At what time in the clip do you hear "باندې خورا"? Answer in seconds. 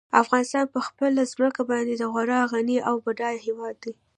1.71-2.39